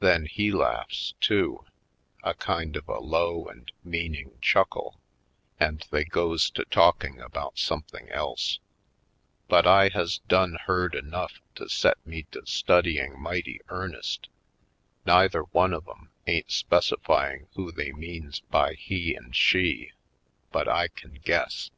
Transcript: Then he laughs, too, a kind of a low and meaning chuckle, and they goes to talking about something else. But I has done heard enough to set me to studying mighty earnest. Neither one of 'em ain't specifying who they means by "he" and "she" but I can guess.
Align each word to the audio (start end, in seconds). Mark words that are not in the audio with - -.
Then 0.00 0.26
he 0.26 0.50
laughs, 0.50 1.14
too, 1.20 1.64
a 2.24 2.34
kind 2.34 2.74
of 2.74 2.88
a 2.88 2.98
low 2.98 3.46
and 3.46 3.70
meaning 3.84 4.36
chuckle, 4.40 4.98
and 5.60 5.86
they 5.92 6.02
goes 6.04 6.50
to 6.58 6.64
talking 6.64 7.20
about 7.20 7.56
something 7.56 8.08
else. 8.08 8.58
But 9.46 9.68
I 9.68 9.90
has 9.90 10.18
done 10.26 10.58
heard 10.66 10.96
enough 10.96 11.38
to 11.54 11.68
set 11.68 12.04
me 12.04 12.24
to 12.32 12.44
studying 12.46 13.16
mighty 13.22 13.60
earnest. 13.68 14.28
Neither 15.06 15.42
one 15.42 15.72
of 15.72 15.86
'em 15.86 16.10
ain't 16.26 16.50
specifying 16.50 17.46
who 17.54 17.70
they 17.70 17.92
means 17.92 18.40
by 18.40 18.74
"he" 18.74 19.14
and 19.14 19.36
"she" 19.36 19.92
but 20.50 20.66
I 20.66 20.88
can 20.88 21.20
guess. 21.22 21.70